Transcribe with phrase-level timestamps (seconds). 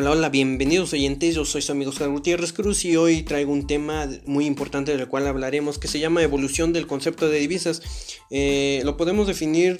[0.00, 3.66] Hola, hola, bienvenidos oyentes, yo soy su amigo Oscar Gutiérrez Cruz y hoy traigo un
[3.66, 7.82] tema muy importante del cual hablaremos que se llama evolución del concepto de divisas.
[8.30, 9.76] Eh, lo podemos definir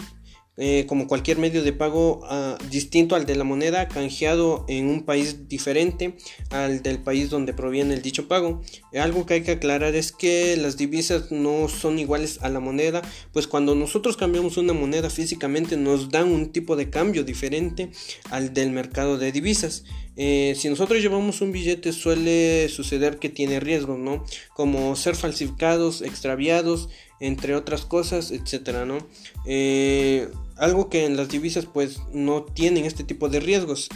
[0.61, 5.05] eh, como cualquier medio de pago ah, distinto al de la moneda, canjeado en un
[5.05, 6.17] país diferente
[6.51, 8.61] al del país donde proviene el dicho pago.
[8.99, 13.03] Algo que hay que aclarar es que las divisas no son iguales a la moneda,
[13.33, 17.93] pues cuando nosotros cambiamos una moneda físicamente nos dan un tipo de cambio diferente
[18.29, 19.85] al del mercado de divisas.
[20.21, 24.25] Eh, si nosotros llevamos un billete suele suceder que tiene riesgos, ¿no?
[24.53, 26.89] Como ser falsificados, extraviados,
[27.21, 28.99] entre otras cosas, etcétera, ¿no?
[29.47, 33.89] Eh, algo que en las divisas pues no tienen este tipo de riesgos.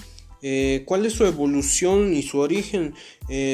[0.45, 2.95] Eh, ¿Cuál es su evolución y su origen?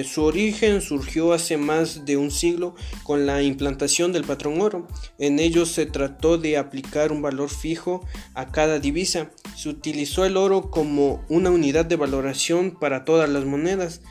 [0.05, 2.75] Su origen surgió hace más de un siglo
[3.05, 4.89] con la implantación del patrón oro.
[5.19, 9.31] En ello se trató de aplicar un valor fijo a cada divisa.
[9.59, 14.03] Se utilizó el oro como una unidad de valoración para todas las monedas.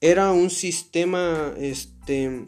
[0.00, 2.46] Era un sistema este,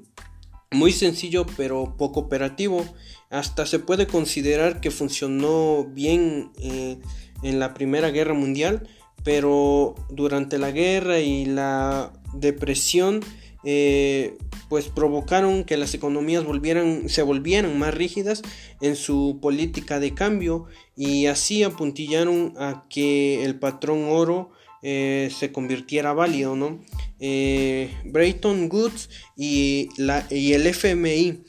[0.71, 2.87] muy sencillo pero poco operativo.
[3.29, 6.97] Hasta se puede considerar que funcionó bien eh,
[7.43, 8.89] en la Primera Guerra Mundial,
[9.25, 13.21] pero durante la guerra y la depresión
[13.64, 18.42] eh, pues provocaron que las economías volvieran, se volvieran más rígidas
[18.81, 24.50] en su política de cambio y así apuntillaron a que el patrón oro
[24.83, 26.81] eh, se convirtiera válido, ¿no?
[27.19, 31.43] Eh, Brayton Goods y, la, y el FMI.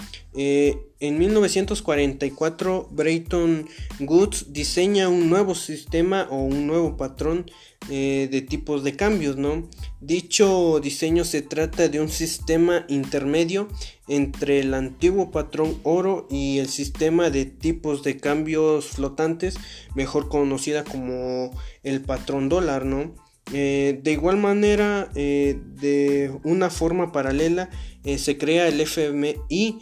[0.99, 3.67] Eh, en 1944, Brayton
[3.99, 7.45] Goods diseña un nuevo sistema o un nuevo patrón
[7.87, 9.67] de tipos de cambios, ¿no?
[9.99, 13.67] Dicho diseño se trata de un sistema intermedio
[14.07, 19.55] entre el antiguo patrón oro y el sistema de tipos de cambios flotantes,
[19.95, 23.15] mejor conocida como el patrón dólar, ¿no?
[23.53, 27.69] Eh, de igual manera, eh, de una forma paralela,
[28.03, 29.79] eh, se crea el FMI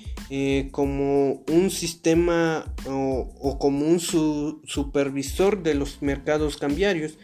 [0.72, 7.18] como un sistema o, como un supervisor de los mercados cambiarios.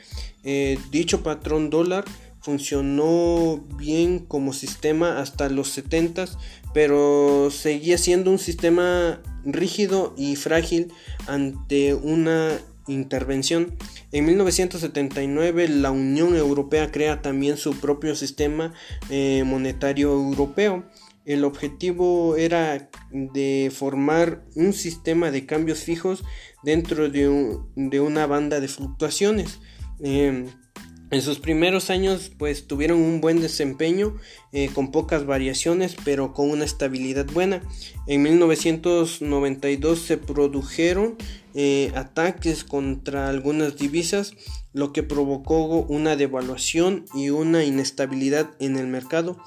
[0.91, 2.06] dicho patrón dólar
[2.41, 6.28] funcionó bien como sistema hasta los 70
[6.73, 10.91] pero seguía siendo un sistema rígido y frágil
[11.28, 12.57] ante una
[12.88, 13.75] intervención.
[14.13, 18.72] En 1979 la Unión Europea crea también su propio sistema
[19.09, 20.84] eh, monetario europeo.
[21.25, 26.23] El objetivo era de formar un sistema de cambios fijos
[26.62, 27.28] dentro de,
[28.00, 29.59] una banda de fluctuaciones.
[30.00, 30.46] Em,
[31.13, 34.18] en sus primeros años pues tuvieron un buen desempeño
[34.51, 37.62] eh, con pocas variaciones pero con una estabilidad buena.
[38.07, 41.16] En 1992 se produjeron
[41.53, 44.34] eh, ataques contra algunas divisas
[44.73, 49.38] lo que provocó una devaluación y una inestabilidad en el mercado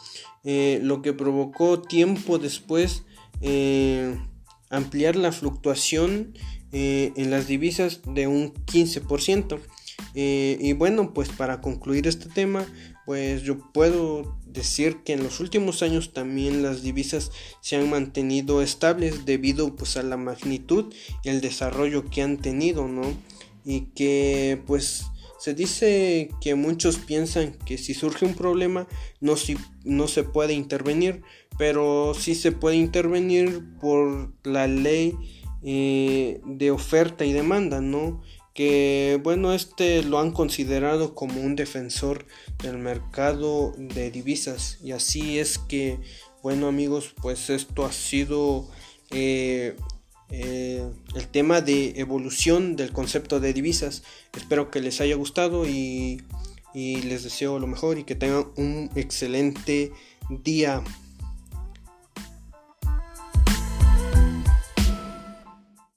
[0.44, 3.03] eh, lo que provocó tiempo después
[4.71, 6.32] ampliar la fluctuación
[6.72, 9.60] en las divisas de un 15%.
[10.19, 12.66] Eh, y bueno, pues para concluir este tema,
[13.04, 18.62] pues yo puedo decir que en los últimos años también las divisas se han mantenido
[18.62, 23.03] estables debido pues a la magnitud y el desarrollo que han tenido, ¿no?
[23.66, 25.05] Y que pues
[25.38, 28.88] se dice que muchos piensan que si surge un problema
[29.21, 31.21] no, si, no se puede intervenir,
[31.59, 35.15] pero sí se puede intervenir por la ley
[35.62, 38.22] eh, de oferta y demanda, ¿no?
[38.56, 42.27] Que bueno, este lo han considerado como un defensor
[42.62, 46.00] del mercado de divisas y así es que
[46.43, 48.67] bueno amigos, pues esto ha sido
[49.11, 49.77] eh,
[50.31, 54.03] eh, el tema de evolución del concepto de divisas.
[54.34, 56.23] Espero que les haya gustado y,
[56.75, 59.93] y les deseo lo mejor y que tengan un excelente
[60.31, 60.83] día.